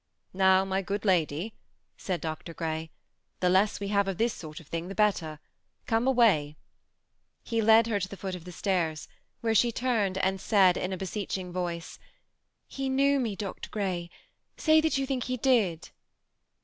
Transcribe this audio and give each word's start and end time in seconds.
Sow, 0.35 0.65
my 0.65 0.81
good 0.81 1.05
lady," 1.05 1.53
said 1.95 2.21
Dr. 2.21 2.55
Grey," 2.55 2.89
the 3.39 3.49
less 3.51 3.79
we 3.79 3.95
of 3.95 4.17
this 4.17 4.33
sort 4.33 4.59
of 4.59 4.65
thing 4.65 4.87
the 4.87 4.95
better. 4.95 5.39
Come 5.85 6.07
away." 6.07 6.55
led 7.51 7.85
her 7.85 7.99
to 7.99 8.07
the 8.09 8.17
foot 8.17 8.33
of 8.33 8.43
the 8.43 8.51
stairs, 8.51 9.07
where 9.41 9.53
she 9.53 9.71
turned 9.71 10.15
THE 10.15 10.21
SEMI 10.21 10.27
ATTACHED 10.33 10.41
COUPLE. 10.41 10.73
311 10.73 10.89
and 10.89 10.91
said, 10.91 10.91
in 10.91 10.91
a 10.91 10.97
beseeching 10.97 11.53
voice, 11.53 11.97
*^ 11.97 12.01
He 12.67 12.89
knew 12.89 13.19
me, 13.19 13.35
Dr. 13.35 13.69
Grey; 13.69 14.09
say 14.57 14.81
that 14.81 14.97
you 14.97 15.05
think 15.05 15.25
he 15.25 15.37
did." 15.37 15.91